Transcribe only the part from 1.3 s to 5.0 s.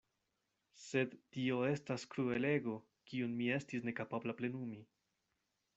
tio estas kruelego, kiun mi estis nekapabla plenumi.